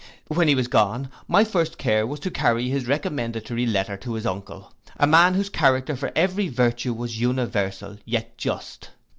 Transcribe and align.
When 0.29 0.47
he 0.47 0.55
was 0.55 0.67
gone, 0.67 1.11
my 1.27 1.43
first 1.43 1.77
care 1.77 2.07
was 2.07 2.19
to 2.21 2.31
carry 2.31 2.69
his 2.69 2.87
recommendatory 2.87 3.67
letter 3.67 3.97
to 3.97 4.15
his 4.15 4.25
uncle, 4.25 4.73
a 4.97 5.05
man 5.05 5.35
whose 5.35 5.51
character 5.51 5.95
for 5.95 6.11
every 6.15 6.47
virtue 6.47 6.91
was 6.95 7.21
universal, 7.21 7.97
yet 8.03 8.35
just. 8.35 8.89